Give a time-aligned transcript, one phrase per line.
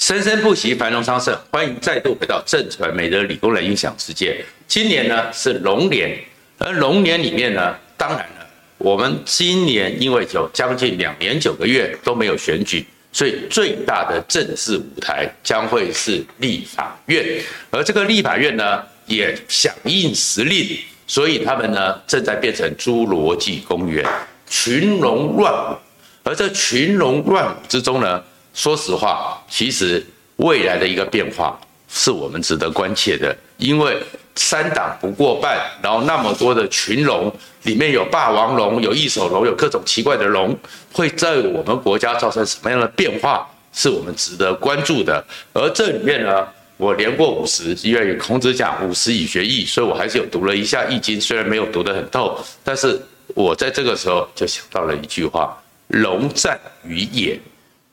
[0.00, 1.38] 生生不息，繁荣昌盛。
[1.50, 4.42] 欢迎再度回到正传媒的理工人音响世界。
[4.66, 6.18] 今年呢是龙年，
[6.56, 8.46] 而龙年里面呢，当然了，
[8.78, 12.82] 我们今年因为有将近两年九个月都没有选举，
[13.12, 17.22] 所以最大的政治舞台将会是立法院。
[17.70, 24.02] 而这个立法院呢，也响应时令，所以他们呢正在变成侏罗纪公园，
[24.48, 25.76] 群龙乱舞。
[26.22, 28.22] 而这群龙乱舞之中呢，
[28.54, 30.04] 说实话，其实
[30.36, 33.96] 未来的一个变化是我们值得关切的，因为
[34.34, 37.32] 三党不过半，然后那么多的群龙，
[37.64, 40.56] 里面有霸王龙、有异手龙、有各种奇怪的龙，
[40.92, 45.24] 会在我们国家造成什么样的变化，是我们值得关注的。
[45.52, 53.00] 而这里面呢，我年过五十，因为孔子讲五十以学易，所以我还是有读了一下《易经》，虽然没有读得很透，但是
[53.34, 55.56] 我在这个时候就想到了一句话：
[55.88, 57.38] 龙战于野。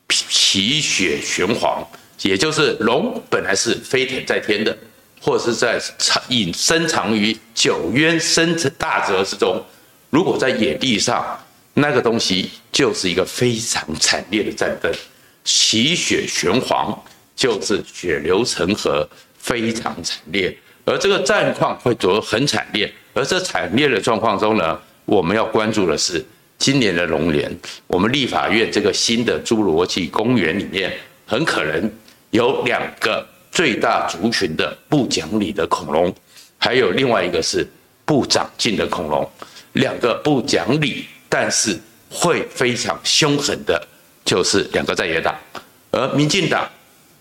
[0.09, 1.85] 其血玄黄，
[2.21, 4.75] 也就是龙本来是飞腾在天的，
[5.21, 9.61] 或者是在藏隐深藏于九渊深大泽之中。
[10.09, 11.37] 如果在野地上，
[11.73, 14.91] 那个东西就是一个非常惨烈的战争。
[15.43, 16.97] 其血玄黄，
[17.35, 20.57] 就是血流成河，非常惨烈。
[20.85, 22.91] 而这个战况会走得很惨烈。
[23.13, 26.25] 而这惨烈的状况中呢，我们要关注的是。
[26.57, 27.55] 今年的龙年，
[27.85, 30.91] 我们立法院这个新的侏罗纪公园里面，
[31.25, 31.91] 很可能
[32.31, 36.13] 有两个最大族群的不讲理的恐龙，
[36.57, 37.65] 还有另外一个是
[38.05, 39.29] 不长进的恐龙。
[39.73, 43.87] 两个不讲理，但是会非常凶狠的，
[44.25, 45.35] 就是两个在野党。
[45.91, 46.67] 而民进党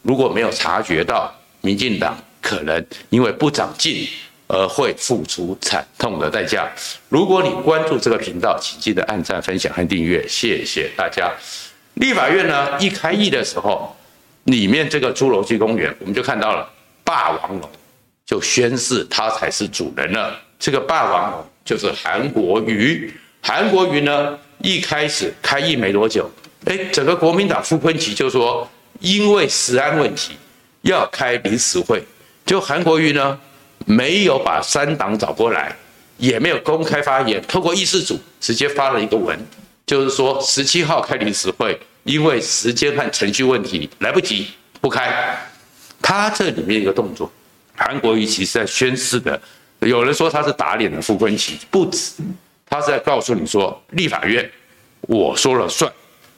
[0.02, 4.08] 如果没有察觉到，民进党可能因为不长进。
[4.48, 6.70] 而会付出惨痛的代价。
[7.08, 11.32] 如果你关注这个频道，请记得按赞、分享和订阅，谢谢大家。
[11.94, 13.96] 立法院呢，一开议的时候，
[14.44, 16.68] 里面这个侏罗纪公园，我们就看到了
[17.02, 17.70] 霸王龙，
[18.24, 20.38] 就宣誓他才是主人了。
[20.58, 23.12] 这个霸王龙就是韩国瑜。
[23.40, 26.30] 韩国瑜呢，一开始开议没多久，
[26.66, 28.68] 哎，整个国民党傅崐萁就说，
[29.00, 30.36] 因为食安问题
[30.82, 32.02] 要开临时会，
[32.44, 33.40] 就韩国瑜呢。
[33.86, 35.74] 没有把三党找过来，
[36.18, 39.38] 也没有公开发言，透过议事组直接发了一个文，
[39.86, 44.48] 就是说十七号开临时会，因为时间和程序问题来不及
[44.80, 45.38] 不开。
[46.02, 47.32] 他这里面一个动作，
[47.74, 49.40] 韩国瑜其实在宣示的，
[49.80, 52.12] 有人说他是打脸的傅昆萁，不止，
[52.68, 54.48] 他是在告诉你说，立法院
[55.02, 55.90] 我说了算，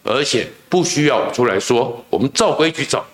[0.05, 3.05] 而且不需要我出来说，我们照规矩走。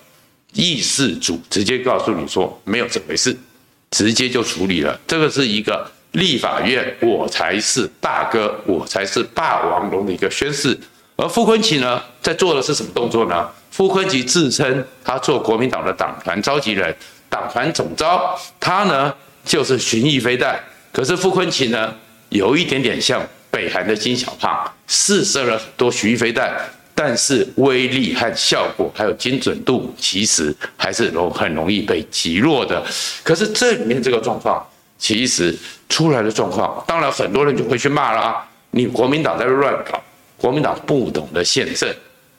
[0.52, 3.36] 议事组直接告诉你说，没有这回事。
[3.94, 10.76] 直接就处理了，这个是一个立法院，我才是大哥，我才是霸王龙的一个宣誓。
[11.14, 13.48] 而傅昆萁呢，在做的是什么动作呢？
[13.70, 16.92] 傅昆萁自称他做国民党的党团召集人、
[17.28, 20.58] 党团总召，他呢就是寻弋飞弹。
[20.92, 21.94] 可是傅昆萁呢，
[22.30, 26.52] 有一点点像北韩的金小胖，试射了很多巡弋飞弹。
[26.96, 32.80] 但是威力和效果还有精准度，其实还是容很容易被击落的。
[33.24, 34.64] 可是这里面这个状况，
[34.96, 35.52] 其实
[35.88, 38.48] 出来的状况，当然很多人就会去骂了啊！
[38.70, 40.00] 你国民党在乱搞，
[40.36, 41.92] 国民党不懂得宪政。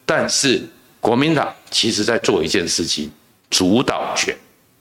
[0.06, 0.62] 但是
[1.02, 3.12] 国民党其实在做一件事情，
[3.50, 4.34] 主导权、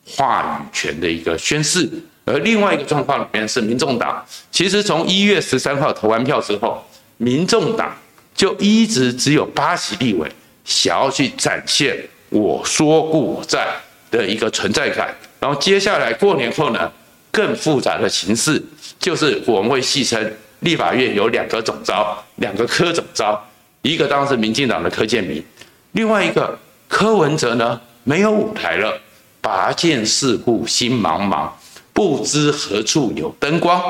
[0.07, 1.91] 话语权的一个宣示。
[2.25, 6.81] 而另外一个状况里面是民众党，其实从一月十三号投完票之后，
[7.17, 7.93] 民众党。
[8.35, 10.31] 就一直只有八席立委
[10.65, 11.97] 想要去展现
[12.31, 13.67] 我说故我在
[14.11, 16.91] 的一个存在感，然后接下来过年后呢，
[17.31, 18.63] 更复杂的形势
[18.99, 23.41] 就是我们会戏称立法院有两个总召，两个科总召，
[23.83, 25.45] 一个当时民进党的柯建铭，
[25.93, 26.59] 另外一个
[26.89, 28.99] 柯文哲呢没有舞台了，
[29.41, 31.49] 拔剑四顾心茫茫，
[31.93, 33.81] 不知何处有灯光，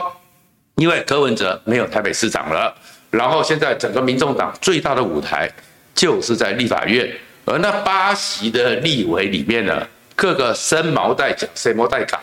[0.77, 2.75] 因为柯文哲没有台北市长了。
[3.15, 5.49] 然后现在整个民众党最大的舞台
[5.95, 7.09] 就是在立法院，
[7.45, 9.87] 而那八席的立委里面呢，
[10.17, 12.19] 各个生毛带甲，谁毛带改，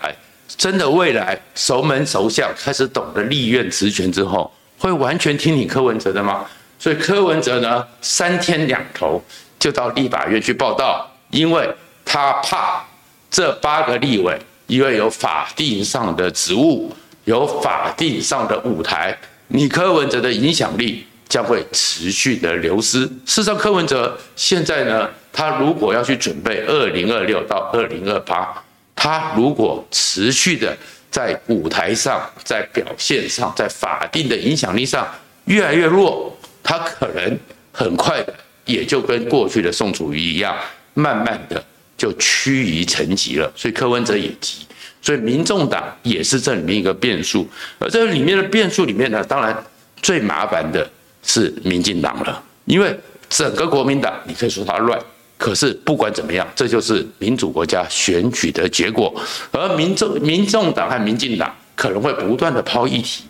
[0.57, 6.45] 真的未来熟门熟相，开始懂得立院职权之后，会完全听你柯文哲的吗？
[6.77, 9.24] 所以柯文哲呢，三天两头
[9.57, 11.69] 就到立法院去报到，因为
[12.04, 12.83] 他怕
[13.30, 14.38] 这八个立委，
[14.68, 16.94] 因为有法定上的职务，
[17.24, 19.18] 有法定上的舞台。
[19.53, 23.00] 你柯文哲的影响力将会持续的流失。
[23.25, 28.63] 事实上，柯文哲现在呢，他如果要去准备二零二六到二零二八，
[28.95, 30.77] 他如果持续的
[31.09, 35.07] 在舞台上、在表现上、在法定的影响力上
[35.45, 37.38] 越来越弱，他可能
[37.74, 38.24] 很快
[38.65, 40.56] 也就跟过去的宋楚瑜一样，
[40.94, 41.62] 慢慢的
[41.98, 44.65] 就趋于沉寂了，所以柯文哲也急，
[45.01, 47.48] 所以民众党也是这里面一个变数。
[47.80, 49.56] 而这里面的变数里面呢，当然
[50.01, 50.89] 最麻烦的
[51.24, 52.98] 是民进党了，因为
[53.30, 55.00] 整个国民党你可以说它乱，
[55.38, 59.13] 可是不管怎么样，这就是民主国家选举的结果。
[59.51, 63.24] 而民众民众党和民进党可能会不断的抛议题，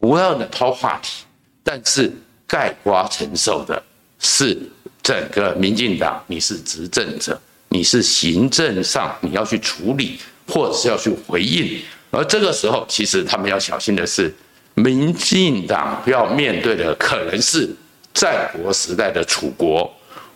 [0.00, 1.24] 不断的抛话题，
[1.62, 2.10] 但是
[2.46, 3.82] 盖瓜承受的
[4.18, 4.58] 是
[5.02, 7.38] 整个民进党，你是执政者。
[7.72, 10.18] 你是行政上你要去处理，
[10.50, 11.80] 或者是要去回应，
[12.10, 14.34] 而这个时候，其实他们要小心的是，
[14.74, 17.68] 民进党要面对的可能是
[18.12, 19.88] 战国时代的楚国，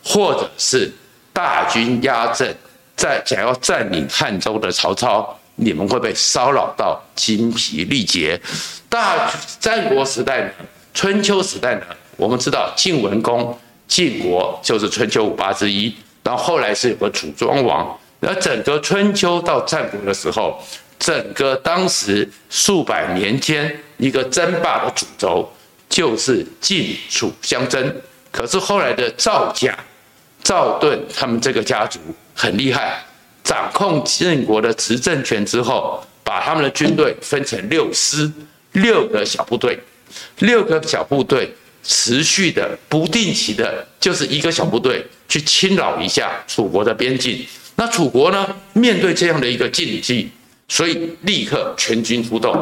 [0.04, 0.90] 或者是
[1.32, 2.56] 大军压阵
[2.96, 8.40] 在想要占领汉中的曹操，你们会被骚扰到精疲力竭。
[8.88, 9.28] 大
[9.58, 10.50] 战国时代呢，
[10.94, 11.82] 春秋时代呢，
[12.16, 13.58] 我们知道晋文公
[13.88, 15.92] 晋国就是春秋五霸之一。
[16.22, 20.62] 然后后来是有个楚庄王，而整个春秋到战国的时候，
[20.98, 25.52] 整个当时数百年间一个争霸的主轴
[25.88, 27.94] 就是晋楚相争。
[28.30, 29.78] 可是后来的赵甲、
[30.42, 32.00] 赵盾他们这个家族
[32.34, 33.04] 很厉害，
[33.42, 38.30] 掌控晋国的执政权之后，把他们的军队分成六师，
[38.72, 39.78] 六个小部队，
[40.38, 41.54] 六个小部队。
[41.86, 47.46] 持续的、不定期的，就是一个小部队去侵扰一下楚国的边境。
[47.76, 50.30] 那楚国呢，面对这样的一个境地，
[50.68, 52.54] 所以立刻全军出动，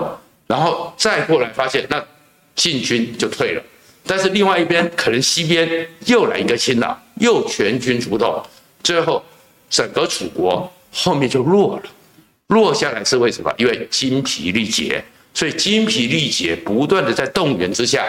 [0.46, 2.02] 然后再过来发现，那
[2.54, 3.62] 晋军就退了。
[4.06, 8.42] 但是另外一边，可能西边又来一个侵扰，又全军出动，
[8.82, 9.22] 最后
[9.70, 11.82] 整个楚国后面就弱了。
[12.48, 13.52] 弱下来是为什么？
[13.56, 18.04] 因为精疲力竭，所以精疲力竭不断的在动员之下。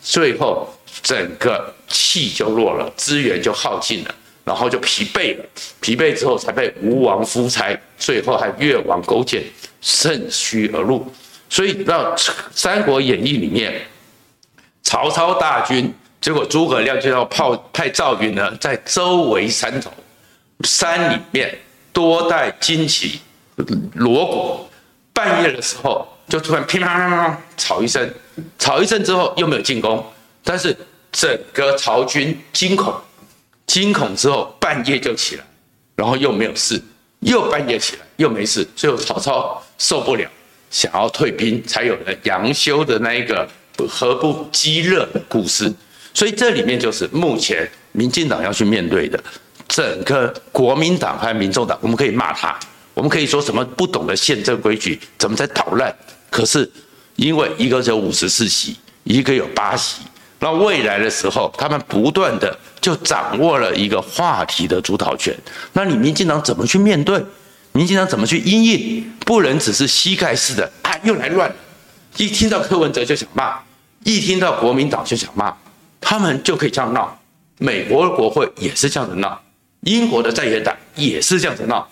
[0.00, 0.68] 最后，
[1.02, 4.14] 整个气就弱了，资源就耗尽了，
[4.44, 5.44] 然后就疲惫了。
[5.80, 9.42] 疲惫之后，才被吴王夫差，最后还越王勾践
[9.80, 11.10] 趁虚而入。
[11.48, 12.14] 所以到
[12.54, 13.82] 《三国演义》里面，
[14.82, 19.90] 曹操大军，结果诸葛亮就要派派赵云呢，在周围山头
[20.64, 21.58] 山里面
[21.92, 23.20] 多带旌旗、
[23.94, 24.68] 锣鼓，
[25.12, 26.08] 半夜的时候。
[26.28, 28.10] 就突然噼啪啪啪吵一声，
[28.58, 30.02] 吵一声之后又没有进攻，
[30.42, 30.74] 但是
[31.10, 32.94] 整个曹军惊恐，
[33.72, 35.44] 惊恐之后半夜就起来，
[35.96, 36.78] 然后又没有事，
[37.20, 40.28] 又半夜起来又没事，最后曹操受不了，
[40.70, 43.48] 想要退兵，才有了杨修的那一个
[43.88, 45.72] 何不激热的故事。
[46.12, 49.18] 所以这里面就是目前民进党要去面对的，
[49.66, 52.60] 整个国民党和民众党，我们可以骂他，
[52.92, 55.90] 我们可以说什么不懂得宪政规矩，怎么在捣乱。
[56.28, 56.70] 可是，
[57.16, 60.02] 因为一个只有五十四席，一个有八席，
[60.42, 65.32] 那未来的时候，他们不断的就掌握了一个话题的主导权。
[65.72, 67.24] 那你民进党怎么去面对？
[67.70, 69.12] 民进党怎么去因应？
[69.20, 71.54] 不能只是膝盖式的啊，又来乱了。
[72.16, 73.56] 一听到柯文哲就想骂，
[74.02, 75.54] 一听到国民党就想骂，
[76.00, 77.16] 他们就可以这样闹。
[77.58, 79.40] 美国的国会也是这样子闹，
[79.82, 81.88] 英国的在野党也是这样子闹，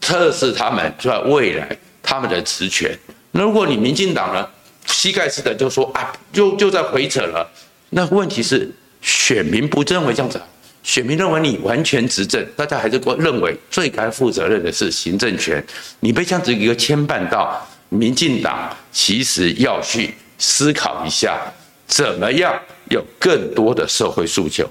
[0.00, 2.98] 测试他们在未来他们的职权。
[3.32, 4.48] 那如果你民进党呢，
[4.86, 7.46] 膝盖式的就说啊，就就在回扯了。
[7.90, 8.70] 那问题是
[9.02, 10.40] 选民不认为这样子，
[10.82, 15.64] 选民认为你完全执政，大家还是认为最该负责任的是行政权。
[16.00, 21.38] 你被这样子一个牵绊到，民进党其实要去思考一下，
[21.86, 24.68] 怎么样有更多的社会诉求，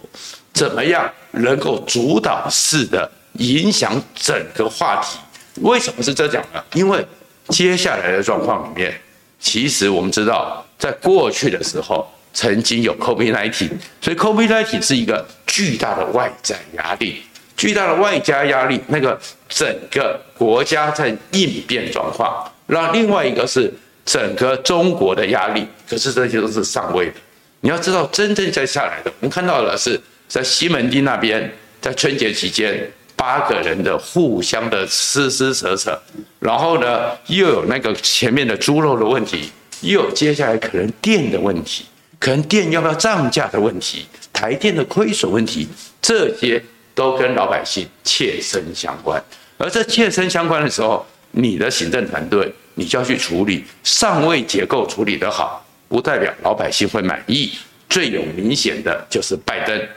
[0.53, 5.19] 怎么样能够主导式的影响整个话题。
[5.61, 6.63] 为什么是这样呢？
[6.73, 7.05] 因为
[7.49, 8.93] 接下来的状况里面，
[9.39, 13.69] 其实我们知道，在过去的时候曾经有 COVID-19，
[14.01, 17.21] 所以 COVID-19 是一个巨大的外在压力，
[17.57, 22.49] 巨大的外加压力，那个整个国家在应变状况。
[22.67, 23.73] 那另外一个是
[24.05, 27.13] 整个中国的压力，可是这些都是上位的。
[27.61, 32.89] 你要知道，真正在下来的，我们看到的是在西门町那边，在春节期间。
[33.15, 35.91] 八个人的互相的撕撕扯扯，
[36.39, 41.83] 然后呢，又有那个前面的猪肉的问题，又有接下来可能电的问题，
[42.19, 45.67] 可能电要不要涨价的问题，台电的亏损问题，
[46.01, 46.61] 这些
[46.93, 49.23] 都跟老百姓切身相关。
[49.57, 57.51] 而这切身相关的时候，你的行政团队你就要去处理，上位结构处理得好，不代表老百姓会满意。
[57.89, 59.87] 最有明显的就是拜登，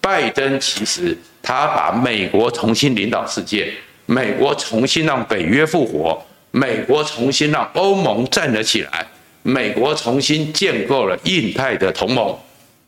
[0.00, 1.16] 拜登其实。
[1.40, 3.72] 他把美国重新领导世界，
[4.04, 9.06] 美国重新让北约复活，美国重新让欧盟站了起来，
[9.48, 12.36] 美国重新建构了印太的同盟。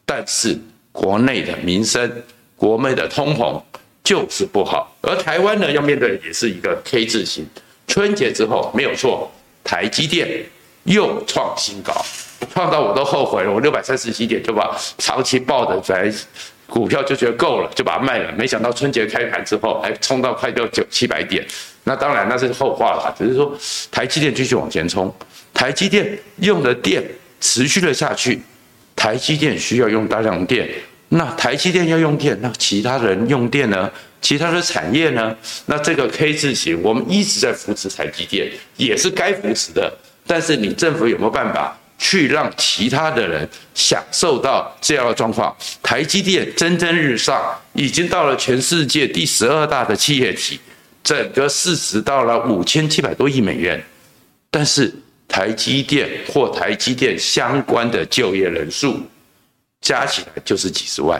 [0.04, 0.58] 但是
[0.92, 2.22] 国内的民生、
[2.56, 3.58] 国内的通膨、
[4.04, 4.94] 就是不好。
[5.00, 7.46] 而台湾呢，要面对的也是一个 K 字形。
[7.86, 9.30] 春节之后没有错，
[9.64, 10.28] 台积电
[10.84, 11.94] 又创新高，
[12.52, 13.50] 创到我都后悔了。
[13.50, 16.12] 我六百三十几点就把长期抱的在
[16.66, 18.32] 股票就觉得够了，就把它卖了。
[18.32, 21.46] 没想到春节开盘之后，还冲到快到九七百点。
[21.84, 23.56] 那当然那是后话了，只是说
[23.90, 25.12] 台积电继续往前冲，
[25.52, 27.04] 台积电用的电
[27.40, 28.40] 持续的下去，
[28.94, 30.68] 台积电需要用大量电。
[31.08, 33.90] 那台积电要用电，那其他人用电呢？
[34.22, 35.34] 其他的产业呢？
[35.66, 39.92] 那这个 K 字形，我们一直在扶持台积电，也是该扶持的。
[40.26, 45.56] 但是你政府有没有办法去让其他的人享受到这样的状况？
[45.82, 47.42] 台积电蒸蒸日上，
[47.72, 50.60] 已经到了全世界第十二大的企业体，
[51.02, 53.82] 整个市值到了五千七百多亿美元。
[54.50, 54.94] 但是
[55.30, 59.00] 台积电或台积电相关的就业人数。
[59.80, 61.18] 加起来就是几十万，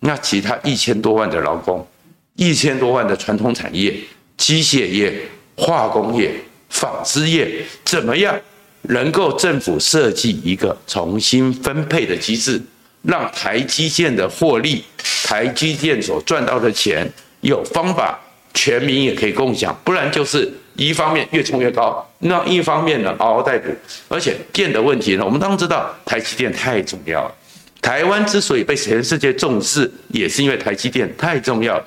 [0.00, 1.86] 那其他一千多万的劳工，
[2.34, 3.94] 一千多万的传统产业，
[4.36, 5.14] 机械业、
[5.56, 6.34] 化工业、
[6.68, 8.36] 纺织业，怎么样
[8.82, 12.60] 能够政府设计一个重新分配的机制，
[13.02, 14.82] 让台积电的获利，
[15.22, 17.08] 台积电所赚到的钱
[17.42, 18.18] 有方法，
[18.52, 23.70] 全民也可以共享，不然就是一方面越冲越高，那一方面呢嗷嗷待哺，
[24.08, 27.34] 而且电的问题呢，我们当然知道台积电太重要了。
[27.80, 31.82] 台湾之所以被全世界重视，也是因为台积电太重要。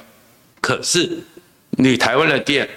[0.59, 1.09] 可是，
[1.71, 2.67] 你台湾的电，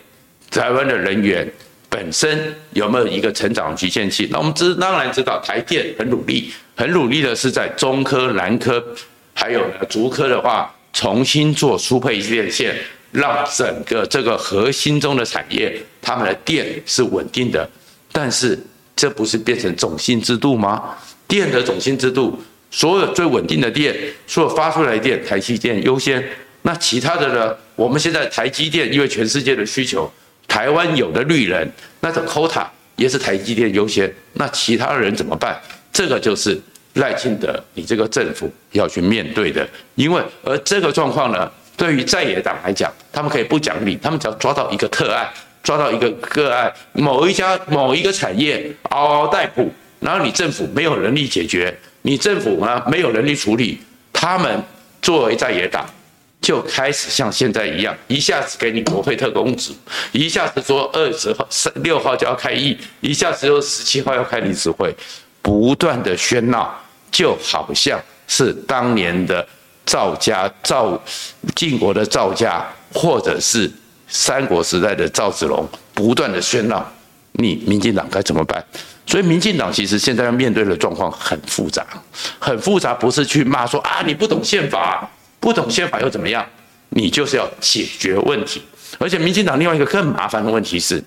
[0.51, 1.51] 台湾的人员
[1.89, 4.29] 本身有没有一个成长局限性？
[4.31, 8.83] 那我们知当然知道，台电很努力，很努力的是在中科、南科，
[9.35, 12.77] 还有呢竹科的话，重新做输配电线，
[13.11, 17.69] 让整个这个核心中的产业，他们的电是稳定的。
[18.13, 18.59] 但是，
[18.97, 20.97] 这不是变成种姓制度吗？
[21.27, 22.39] 电的种姓制度。
[22.71, 23.97] 所有最稳定的电，
[24.27, 26.23] 所有发出来的电，台积电优先。
[26.63, 27.57] 那其他的呢？
[27.77, 30.11] 我们现在台积电因为全世界的需求，
[30.47, 31.67] 台湾有的绿人，
[32.01, 34.13] 那种 quota 也是台积电优先。
[34.35, 35.59] 那其他人怎么办？
[35.91, 36.61] 这个就是
[36.95, 39.67] 赖清德你这个政府要去面对的。
[39.95, 45.27] 因为而这个状况呢，对于在野党来讲，他们可以不讲理，他们只要抓到一个特案，
[45.63, 51.75] 抓到一个个案，某一家某一个产业嗷嗷待哺，然后你政府没有能力解决。
[52.03, 53.79] 你政府呢，没有能力处理，
[54.13, 54.63] 他们
[55.01, 55.85] 作为在野党，
[56.41, 59.73] 就开始像现在一样，一下子给你国会特工组，
[60.13, 64.95] 一下子说二十号、六号就要开议，一下子又十七号要开理事会，
[65.43, 66.75] 不断的喧闹，
[67.11, 69.47] 就好像是当年的
[69.89, 71.01] 赵家赵
[71.57, 73.71] 晋国的赵家，或者是
[74.07, 76.87] 三国时代的赵子龙，不断的喧闹，
[77.33, 78.63] 你民进党该怎么办？
[79.07, 81.87] 所以，民进党其实现在要面对的状况很复杂，
[82.39, 85.09] 很复杂，不是去骂说啊你不懂宪法，
[85.41, 86.45] 不懂宪法又怎么样？
[86.91, 88.63] 你就是要解决问题。
[88.99, 91.03] 而且，民进党另外一个更麻烦的问题是，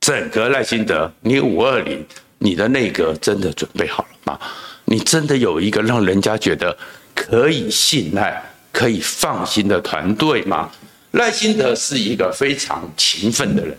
[0.00, 2.04] 整个赖清德，你五二零，
[2.38, 4.40] 你的内阁真的准备好了吗？
[4.86, 6.76] 你真的有一个让人家觉得
[7.16, 10.70] 可以信赖、可以放心的团队吗？
[11.12, 13.76] 赖清德是一个非常勤奋的人。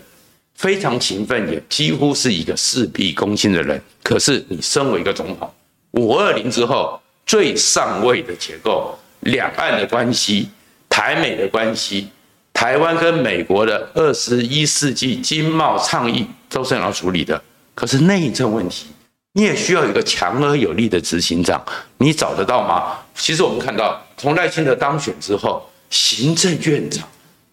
[0.56, 3.80] 非常勤奋，也几乎是一个事必躬亲的人。
[4.02, 5.48] 可是，你身为一个总统，
[5.92, 10.48] 五二零之后最上位的结构，两岸的关系、
[10.88, 12.08] 台美的关系、
[12.52, 17.40] 台湾跟美国的二十一世纪经贸倡议，都是要处理的。
[17.76, 18.88] 可是内政问题，
[19.34, 21.64] 你也需要一个强而有力的执行长，
[21.98, 22.98] 你找得到吗？
[23.18, 27.06] 其实我们看到，从赖清德当选之后，行政院长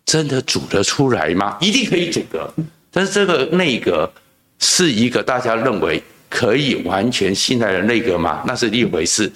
[0.05, 1.57] 真的组得出来吗？
[1.59, 2.49] 一定可以组的。
[2.91, 4.09] 但是这个内阁
[4.59, 8.43] 是一个大家认为可以完全信赖的内阁吗？
[8.47, 9.29] 那是一回事。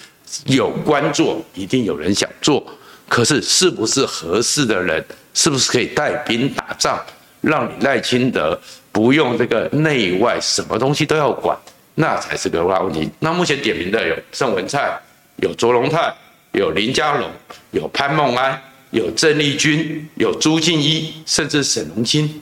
[0.46, 2.64] 有官做，一定有人想做。
[3.08, 5.04] 可是是不是合适的人？
[5.34, 7.04] 是不是可以带兵打仗，
[7.42, 8.60] 让你赖清德
[8.92, 11.58] 不用这个内外什么东西都要管？
[11.96, 13.10] 那才是个大问题。
[13.20, 14.98] 那目前点名的有郑文灿、
[15.42, 16.14] 有卓荣泰、
[16.54, 17.30] 有林佳龙、
[17.72, 22.42] 有潘孟安、有郑丽君、有朱敬一，甚至沈荣钦。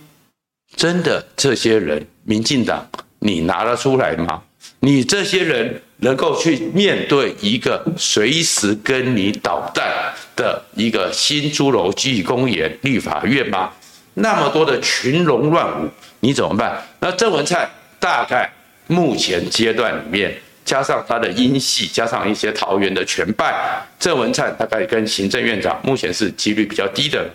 [0.76, 2.88] 真的，这些人，民进党，
[3.20, 4.42] 你拿得出来吗？
[4.80, 13.72] 你这些人能够去面对一个随时跟你捣蛋的一个新侏罗纪公园立法院吗？
[14.14, 15.90] 那么多的群龙乱舞，
[16.20, 16.84] 你怎么办？
[17.00, 18.52] 那郑文灿大概
[18.88, 20.36] 目前阶段里面，
[20.68, 23.56] 加上他的英系，加上一些桃园的全败，
[23.98, 27.26] 郑文灿大概跟行政院长目前是几率比较低的。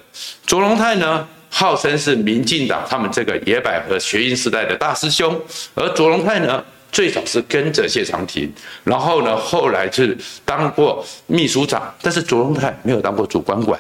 [0.47, 1.27] 卓荣泰呢？
[1.55, 5.39] 号称是民进党他们这个野百合学运时代的大师兄，
[5.75, 8.51] 而卓荣泰呢，最早是跟着谢长廷，
[8.85, 13.79] 然后呢，后来是当过秘书长，但是卓荣泰没有当过主管管，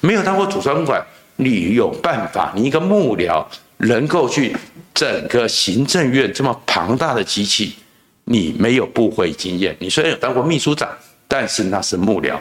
[0.00, 1.04] 没有当过主专管，
[1.36, 2.50] 你有办法？
[2.56, 3.44] 你一个幕僚
[3.76, 4.56] 能够去
[4.94, 7.74] 整个行政院这么庞大的机器，
[8.32, 10.88] 你没有部会经验，你虽然有当过秘书长，
[11.28, 12.36] 但是那是幕僚，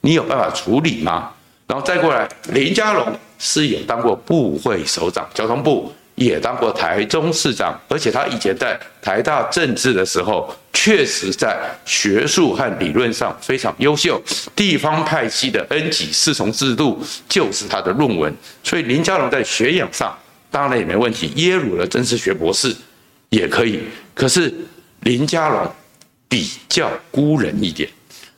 [0.00, 1.30] 你有办法处理吗？
[1.66, 3.06] 然后再过来，林佳龙
[3.38, 5.92] 是有当过部会首长，交通部。
[6.16, 14.22] 也当过台中市长，而且他以前在台大政治的时候，确实在学术和理论上非常优秀。
[14.54, 18.32] 地方派系的恩级侍从制度就是他的论文，
[18.62, 20.16] 所以林佳龙在学养上
[20.52, 21.32] 当然也没问题。
[21.34, 22.72] 耶鲁的政治学博士
[23.30, 23.80] 也可以，
[24.14, 24.54] 可是
[25.04, 25.70] 林佳龙
[26.28, 27.88] 比较孤人一点。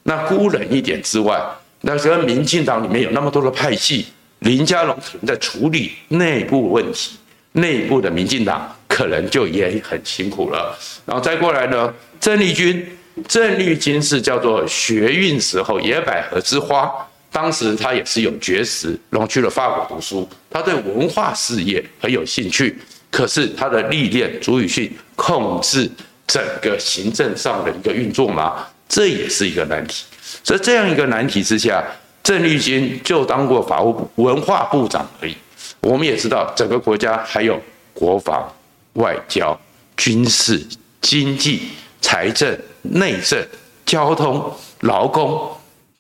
[0.03, 1.41] 那孤人一点之外，
[1.81, 4.07] 那时候民进党里面有那么多的派系，
[4.41, 7.17] 林佳龙可能在处理内部问题。
[7.53, 12.87] 内部的民进党可能就也很辛苦了，然后再过来呢，郑丽君，
[13.27, 16.93] 郑丽君是叫做学运时候野百合之花，
[17.33, 22.77] 当时他也是有绝食，然后去了法国读书，他对文化事业很有兴趣，
[23.11, 25.91] 可是他的历练足以去控制
[26.27, 28.67] 整个行政上的一个运作吗？
[28.89, 30.05] 这也是一个难题。
[30.43, 31.85] 所以这样一个难题之下，
[32.23, 35.37] 郑丽君就当过法务部文化部长而已。
[35.81, 37.61] 我们也知道，整个国家还有
[37.93, 38.53] 国防、
[38.95, 39.59] 外交、
[39.97, 40.65] 军事、
[41.01, 41.69] 经济、
[42.01, 43.45] 财政、内政、
[43.85, 45.49] 交通、劳工、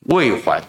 [0.08, 0.60] 卫环，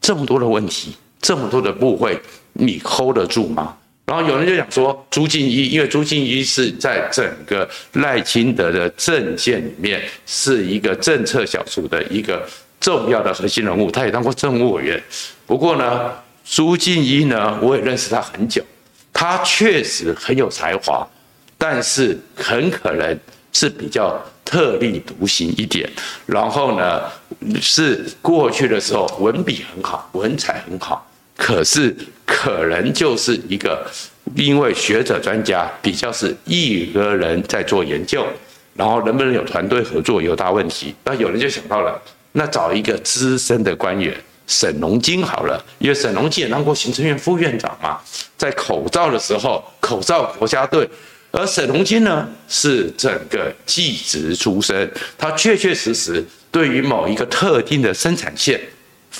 [0.00, 2.20] 这么多的问题，这么多的部会，
[2.52, 3.76] 你 hold 得住吗？
[4.06, 12.46] 然后有人就讲说，朱敬一，因为朱敬一是在整个赖清德的政见里面是一个政策小组的一个
[12.78, 15.02] 重要的核心人物，他也当过政务委员。
[15.46, 16.12] 不过呢，
[16.44, 18.62] 朱敬一呢，我也认识他很久，
[19.10, 21.06] 他确实很有才华，
[21.56, 23.18] 但是很可能
[23.54, 25.88] 是比较特立独行一点。
[26.26, 27.00] 然后呢，
[27.58, 33.86] 是过去的时候文笔很好，文采很好，可是可能就是一个
[34.34, 38.26] 因为学者专家比较是一个人在做研究，
[38.74, 40.94] 然后能不能有团队合作有大问题。
[41.04, 42.00] 那有人就想到了，
[42.32, 44.14] 那找一个资深的官员。
[44.46, 47.98] 沈荣金好了，因为沈荣金也当过行政院副院长嘛，
[48.36, 50.86] 在口罩的时候，口罩国家队，
[51.30, 58.60] 而沈荣金呢是整个技职出身，他确确实实对于某一个特定的生产线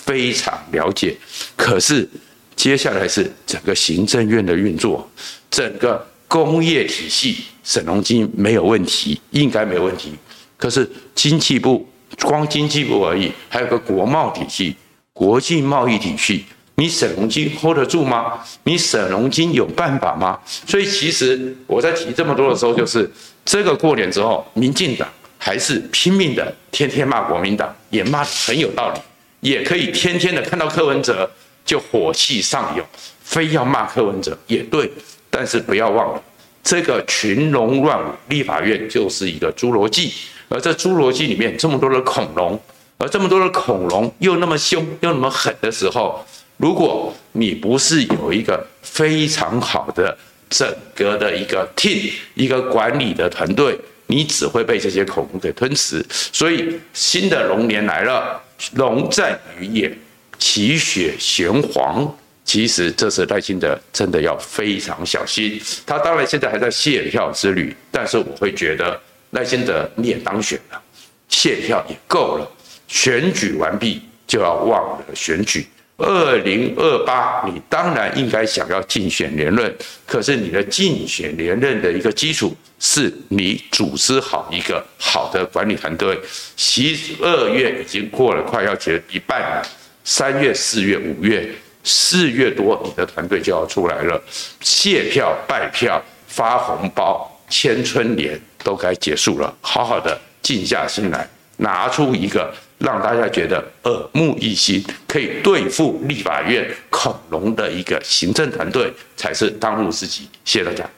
[0.05, 1.17] 非常了解。
[1.57, 2.09] 可是
[2.57, 5.09] 接下来是整个行政院的运作，
[5.51, 10.13] 整个工业体系，沈荣金没有问题，应该没问题。
[10.57, 11.89] 可是经济部
[12.23, 14.77] 光经济部而已，还有个国贸体系。
[15.13, 18.41] 国际贸易体系，你沈荣金 hold 得住吗？
[18.65, 20.37] 你沈荣金有办法吗？
[20.67, 23.09] 所以其实我在提这么多的时候，就是
[23.45, 29.01] 这个过年之后，民进党还是拼命的天天骂国民党，也骂得很有道理，
[29.45, 31.31] 也可以天天的看到柯文哲
[31.67, 32.85] 就火气上涌，
[33.23, 34.91] 非要骂柯文哲也对，
[35.29, 36.23] 但是不要忘了，
[36.63, 40.15] 这个群龙乱舞，立法院就是一个侏罗纪，
[40.49, 42.59] 而这侏罗纪里面这么多的恐龙。
[42.97, 46.25] 而这么多的恐龙又那么凶又那么狠的时候，
[46.57, 50.17] 如果你不是有一个非常好的
[50.49, 53.77] 整个的一个 team 一个管理的团队，
[54.07, 56.07] 你只会被这些恐龙给吞噬。
[56.09, 58.41] 所以新的龙年来了，
[58.75, 59.97] 龙战于野，
[60.39, 62.13] 其血玄黄。
[62.45, 65.59] 其实这次赖清德真的要非常小心。
[65.87, 70.83] 他当然现在还在卸票之旅，但是我会觉得赖清德你也当选了，
[71.29, 72.47] 卸票也够了。
[72.87, 75.67] 选举完毕就要忘了选举。
[75.97, 79.73] 二零二八，你当然应该想要竞选连任，
[80.05, 86.19] 可是你的竞选连任的一个基础是你组织好一个好的管理团队。
[86.57, 86.83] 十
[87.21, 89.63] 二月已经过了，快要结一半了。
[90.03, 91.49] 三月、四月、五月，
[91.85, 94.21] 四月多，你的团队就要出来了。
[94.61, 101.29] 谢票、拜票、发红包、签春联都该结束了，好好的静下心来，
[101.59, 102.53] 拿出一个。
[102.79, 110.29] 让大家觉得耳目一新，可以对付立法院恐龙的一个行政团队，才是当务之急。
[110.45, 110.89] 谢谢大家。